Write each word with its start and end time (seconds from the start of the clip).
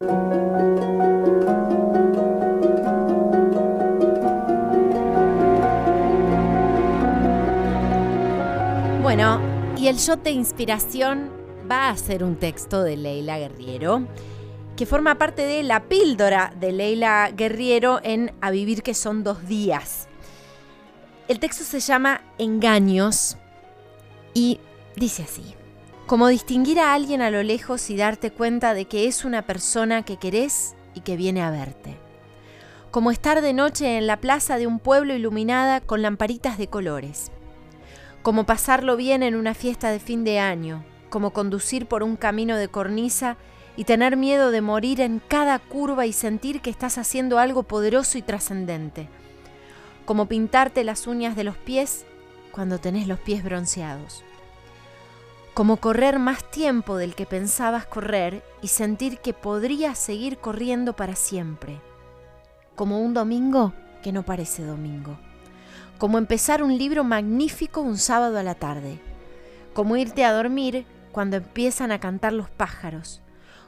Bueno, 0.00 0.12
y 9.76 9.88
el 9.88 9.96
shot 9.96 10.22
de 10.22 10.30
inspiración 10.30 11.32
va 11.68 11.88
a 11.88 11.96
ser 11.96 12.22
un 12.22 12.36
texto 12.36 12.84
de 12.84 12.96
Leila 12.96 13.38
Guerriero, 13.38 14.06
que 14.76 14.86
forma 14.86 15.16
parte 15.16 15.42
de 15.42 15.64
la 15.64 15.88
píldora 15.88 16.54
de 16.60 16.70
Leila 16.70 17.32
Guerriero 17.34 17.98
en 18.04 18.32
A 18.40 18.52
Vivir 18.52 18.84
que 18.84 18.94
son 18.94 19.24
dos 19.24 19.48
días. 19.48 20.06
El 21.26 21.40
texto 21.40 21.64
se 21.64 21.80
llama 21.80 22.22
Engaños 22.38 23.36
y 24.32 24.60
dice 24.94 25.24
así. 25.24 25.57
Como 26.08 26.28
distinguir 26.28 26.80
a 26.80 26.94
alguien 26.94 27.20
a 27.20 27.28
lo 27.28 27.42
lejos 27.42 27.90
y 27.90 27.96
darte 27.98 28.30
cuenta 28.30 28.72
de 28.72 28.86
que 28.86 29.08
es 29.08 29.26
una 29.26 29.42
persona 29.42 30.06
que 30.06 30.16
querés 30.16 30.74
y 30.94 31.02
que 31.02 31.18
viene 31.18 31.42
a 31.42 31.50
verte. 31.50 31.98
Como 32.90 33.10
estar 33.10 33.42
de 33.42 33.52
noche 33.52 33.98
en 33.98 34.06
la 34.06 34.16
plaza 34.16 34.56
de 34.56 34.66
un 34.66 34.78
pueblo 34.78 35.12
iluminada 35.12 35.82
con 35.82 36.00
lamparitas 36.00 36.56
de 36.56 36.68
colores. 36.68 37.30
Como 38.22 38.46
pasarlo 38.46 38.96
bien 38.96 39.22
en 39.22 39.34
una 39.34 39.52
fiesta 39.52 39.90
de 39.90 39.98
fin 39.98 40.24
de 40.24 40.38
año, 40.38 40.82
como 41.10 41.34
conducir 41.34 41.84
por 41.84 42.02
un 42.02 42.16
camino 42.16 42.56
de 42.56 42.68
cornisa 42.68 43.36
y 43.76 43.84
tener 43.84 44.16
miedo 44.16 44.50
de 44.50 44.62
morir 44.62 45.02
en 45.02 45.20
cada 45.28 45.58
curva 45.58 46.06
y 46.06 46.14
sentir 46.14 46.62
que 46.62 46.70
estás 46.70 46.96
haciendo 46.96 47.38
algo 47.38 47.64
poderoso 47.64 48.16
y 48.16 48.22
trascendente, 48.22 49.10
como 50.06 50.24
pintarte 50.24 50.84
las 50.84 51.06
uñas 51.06 51.36
de 51.36 51.44
los 51.44 51.58
pies 51.58 52.06
cuando 52.50 52.78
tenés 52.78 53.06
los 53.08 53.20
pies 53.20 53.44
bronceados, 53.44 54.24
como 55.58 55.78
correr 55.78 56.20
más 56.20 56.48
tiempo 56.48 56.96
del 56.96 57.16
que 57.16 57.26
pensabas 57.26 57.84
correr 57.84 58.44
y 58.62 58.68
sentir 58.68 59.18
que 59.18 59.32
podrías 59.32 59.98
seguir 59.98 60.38
corriendo 60.38 60.94
para 60.94 61.16
siempre, 61.16 61.80
como 62.76 63.00
un 63.00 63.12
domingo 63.12 63.72
que 64.00 64.12
no 64.12 64.22
parece 64.22 64.64
domingo. 64.64 65.18
Como 65.98 66.16
empezar 66.18 66.62
un 66.62 66.78
libro 66.78 67.02
magnífico 67.02 67.80
un 67.80 67.98
sábado 67.98 68.38
a 68.38 68.44
la 68.44 68.54
tarde, 68.54 69.00
como 69.74 69.96
irte 69.96 70.24
a 70.24 70.32
dormir 70.32 70.86
cuando 71.10 71.38
empiezan 71.38 71.90
a 71.90 71.98
cantar 71.98 72.34
los 72.34 72.48
pájaros, 72.48 73.20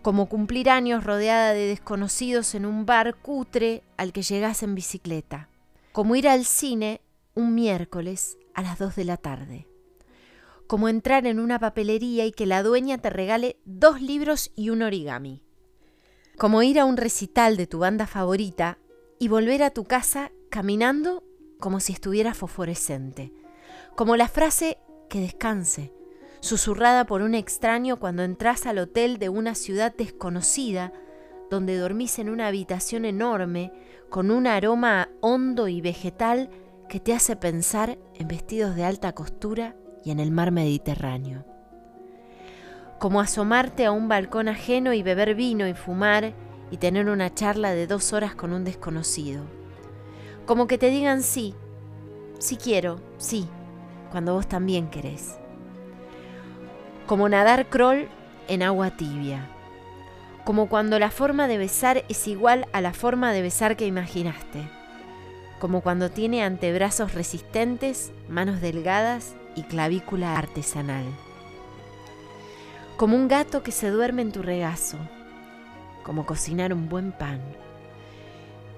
como 0.00 0.30
cumplir 0.30 0.70
años 0.70 1.04
rodeada 1.04 1.52
de 1.52 1.66
desconocidos 1.66 2.54
en 2.54 2.64
un 2.64 2.86
bar 2.86 3.14
cutre 3.14 3.82
al 3.98 4.14
que 4.14 4.22
llegas 4.22 4.62
en 4.62 4.74
bicicleta, 4.74 5.50
como 5.92 6.16
ir 6.16 6.30
al 6.30 6.46
cine 6.46 7.02
un 7.34 7.54
miércoles 7.54 8.38
a 8.54 8.62
las 8.62 8.78
2 8.78 8.96
de 8.96 9.04
la 9.04 9.18
tarde, 9.18 9.66
como 10.66 10.88
entrar 10.88 11.26
en 11.26 11.38
una 11.38 11.58
papelería 11.58 12.26
y 12.26 12.32
que 12.32 12.46
la 12.46 12.62
dueña 12.62 12.98
te 12.98 13.10
regale 13.10 13.58
dos 13.64 14.00
libros 14.00 14.50
y 14.56 14.70
un 14.70 14.82
origami, 14.82 15.42
como 16.38 16.62
ir 16.62 16.80
a 16.80 16.84
un 16.84 16.96
recital 16.96 17.56
de 17.56 17.66
tu 17.66 17.78
banda 17.78 18.06
favorita 18.06 18.78
y 19.18 19.28
volver 19.28 19.62
a 19.62 19.70
tu 19.70 19.84
casa 19.84 20.32
caminando 20.50 21.22
como 21.60 21.80
si 21.80 21.92
estuviera 21.92 22.34
fosforescente, 22.34 23.32
como 23.94 24.16
la 24.16 24.28
frase 24.28 24.78
que 25.08 25.20
descanse, 25.20 25.92
susurrada 26.40 27.06
por 27.06 27.22
un 27.22 27.34
extraño 27.34 27.98
cuando 27.98 28.22
entras 28.22 28.66
al 28.66 28.78
hotel 28.78 29.18
de 29.18 29.28
una 29.28 29.54
ciudad 29.54 29.94
desconocida, 29.94 30.92
donde 31.50 31.76
dormís 31.76 32.18
en 32.18 32.28
una 32.28 32.48
habitación 32.48 33.04
enorme, 33.04 33.72
con 34.10 34.30
un 34.30 34.46
aroma 34.46 35.08
hondo 35.20 35.68
y 35.68 35.80
vegetal 35.80 36.50
que 36.88 37.00
te 37.00 37.14
hace 37.14 37.36
pensar 37.36 37.98
en 38.14 38.28
vestidos 38.28 38.76
de 38.76 38.84
alta 38.84 39.12
costura 39.12 39.76
y 40.04 40.10
en 40.10 40.20
el 40.20 40.30
mar 40.30 40.50
Mediterráneo. 40.50 41.44
Como 42.98 43.20
asomarte 43.20 43.84
a 43.86 43.92
un 43.92 44.08
balcón 44.08 44.48
ajeno 44.48 44.92
y 44.92 45.02
beber 45.02 45.34
vino 45.34 45.66
y 45.66 45.74
fumar 45.74 46.32
y 46.70 46.76
tener 46.76 47.08
una 47.08 47.34
charla 47.34 47.72
de 47.72 47.86
dos 47.86 48.12
horas 48.12 48.34
con 48.34 48.52
un 48.52 48.64
desconocido 48.64 49.44
como 50.46 50.66
que 50.66 50.78
te 50.78 50.90
digan 50.90 51.22
sí, 51.22 51.54
sí 52.38 52.56
quiero, 52.56 53.00
sí, 53.16 53.48
cuando 54.10 54.34
vos 54.34 54.46
también 54.46 54.88
querés. 54.88 55.38
Como 57.06 57.28
nadar 57.28 57.68
crawl 57.68 58.08
en 58.48 58.62
agua 58.62 58.90
tibia. 58.90 59.48
Como 60.44 60.68
cuando 60.68 60.98
la 60.98 61.10
forma 61.10 61.48
de 61.48 61.56
besar 61.56 62.04
es 62.08 62.28
igual 62.28 62.66
a 62.72 62.82
la 62.82 62.92
forma 62.92 63.32
de 63.32 63.40
besar 63.40 63.76
que 63.76 63.86
imaginaste. 63.86 64.68
Como 65.58 65.80
cuando 65.80 66.10
tiene 66.10 66.42
antebrazos 66.42 67.14
resistentes, 67.14 68.12
manos 68.28 68.60
delgadas 68.60 69.34
y 69.54 69.62
clavícula 69.62 70.36
artesanal. 70.36 71.04
Como 72.96 73.16
un 73.16 73.28
gato 73.28 73.62
que 73.62 73.72
se 73.72 73.90
duerme 73.90 74.22
en 74.22 74.32
tu 74.32 74.42
regazo. 74.42 74.98
Como 76.04 76.26
cocinar 76.26 76.72
un 76.72 76.88
buen 76.88 77.12
pan 77.12 77.40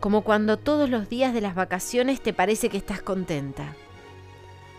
como 0.00 0.22
cuando 0.22 0.58
todos 0.58 0.88
los 0.88 1.08
días 1.08 1.34
de 1.34 1.40
las 1.40 1.54
vacaciones 1.54 2.20
te 2.20 2.32
parece 2.32 2.68
que 2.68 2.76
estás 2.76 3.02
contenta, 3.02 3.74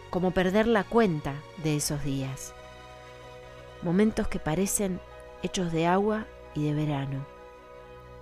como 0.09 0.31
perder 0.31 0.65
la 0.67 0.83
cuenta 0.83 1.33
de 1.63 1.75
esos 1.75 2.03
días, 2.03 2.53
momentos 3.81 4.27
que 4.27 4.39
parecen 4.39 5.01
hechos 5.43 5.71
de 5.71 5.87
agua 5.87 6.25
y 6.55 6.63
de 6.65 6.73
verano. 6.73 7.25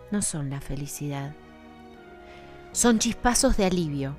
No 0.09 0.21
son 0.21 0.49
la 0.49 0.61
felicidad. 0.61 1.35
Son 2.71 2.99
chispazos 2.99 3.57
de 3.57 3.65
alivio, 3.65 4.15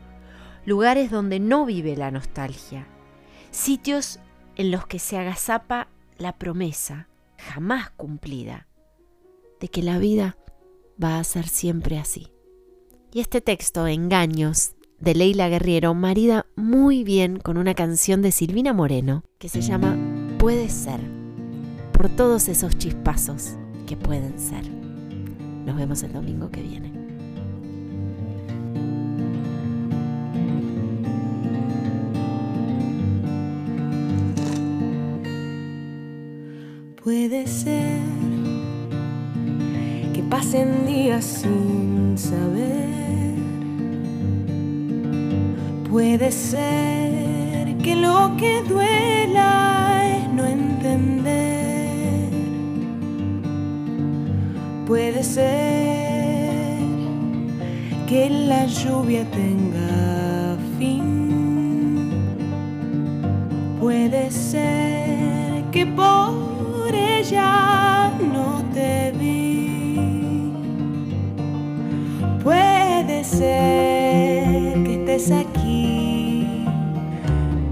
lugares 0.64 1.10
donde 1.10 1.40
no 1.40 1.64
vive 1.64 1.96
la 1.96 2.10
nostalgia, 2.10 2.86
sitios 3.50 4.20
en 4.56 4.70
los 4.70 4.86
que 4.86 4.98
se 4.98 5.16
agazapa 5.16 5.88
la 6.18 6.38
promesa, 6.38 7.08
jamás 7.38 7.90
cumplida, 7.90 8.66
de 9.60 9.68
que 9.68 9.82
la 9.82 9.98
vida 9.98 10.36
va 11.02 11.18
a 11.18 11.24
ser 11.24 11.48
siempre 11.48 11.98
así. 11.98 12.28
Y 13.12 13.20
este 13.20 13.40
texto, 13.40 13.86
Engaños, 13.86 14.74
de 15.00 15.14
Leila 15.14 15.48
Guerriero, 15.48 15.94
marida 15.94 16.46
muy 16.56 17.04
bien 17.04 17.38
con 17.38 17.56
una 17.56 17.74
canción 17.74 18.20
de 18.20 18.32
Silvina 18.32 18.72
Moreno 18.72 19.24
que 19.38 19.48
se 19.48 19.60
llama 19.60 19.96
Puede 20.38 20.68
ser, 20.68 21.00
por 21.92 22.08
todos 22.08 22.48
esos 22.48 22.76
chispazos 22.76 23.56
que 23.86 23.96
pueden 23.96 24.38
ser. 24.38 24.68
Nos 25.64 25.76
vemos 25.76 26.02
el 26.02 26.12
domingo 26.12 26.50
que 26.50 26.62
viene. 26.62 27.07
Puede 37.02 37.46
ser 37.46 38.00
que 40.12 40.22
pasen 40.28 40.86
días 40.86 41.24
sin 41.24 42.16
saber 42.18 42.78
Puede 45.90 46.30
ser 46.30 47.76
que 47.78 47.96
lo 47.96 48.36
que 48.36 48.62
duela 48.68 50.02
es 50.04 50.32
no 50.34 50.44
entender. 50.44 52.28
Puede 54.86 55.24
ser 55.24 56.78
que 58.06 58.28
la 58.28 58.66
lluvia 58.66 59.24
tenga 59.30 60.58
fin. 60.78 62.10
Puede 63.80 64.30
ser 64.30 64.87
ella 67.30 68.10
no 68.32 68.64
te 68.72 69.12
vi. 69.18 70.52
Puede 72.42 73.24
ser 73.24 74.82
que 74.84 74.94
estés 75.00 75.30
aquí 75.30 76.64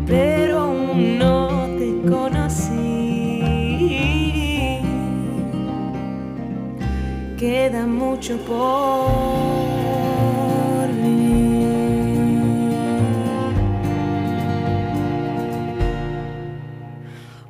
pero 0.06 0.72
no 0.94 1.66
te 1.78 2.08
conocí. 2.08 3.40
Queda 7.38 7.86
mucho 7.86 8.36
por 8.38 9.26
vivir. 11.02 11.96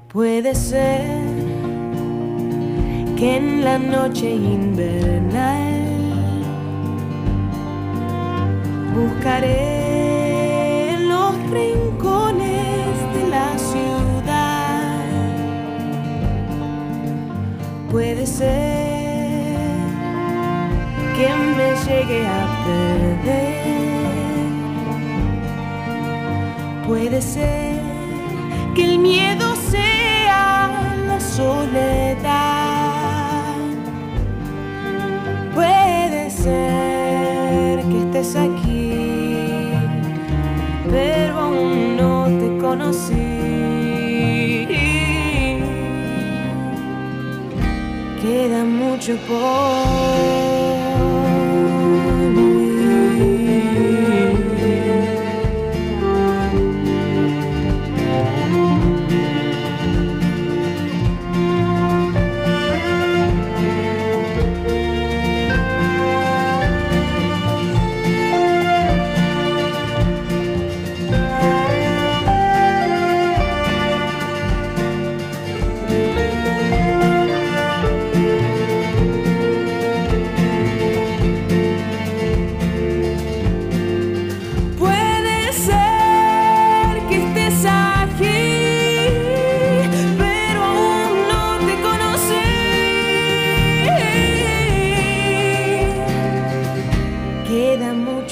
Puede 0.09 0.55
ser 0.55 1.36
que 3.17 3.37
en 3.37 3.65
la 3.65 3.79
noche 3.79 4.31
invernal 4.31 5.83
buscaré 8.95 9.77
Puede 17.97 18.27
ser 18.27 19.77
que 21.17 21.29
me 21.57 21.69
llegue 21.87 22.27
a 22.27 22.47
perder. 22.67 23.63
Puede 26.87 27.23
ser 27.23 27.81
que 28.75 28.85
el 28.85 28.99
miedo 28.99 29.57
sea 29.71 30.69
la 31.07 31.19
soledad. 31.19 32.46
Aquí, 38.25 38.93
pero 40.91 41.39
aún 41.39 41.97
no 41.99 42.25
te 42.25 42.59
conocí. 42.59 43.15
Queda 48.23 48.65
mucho 48.65 49.17
por 49.29 50.56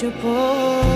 untouchable. 0.04 0.93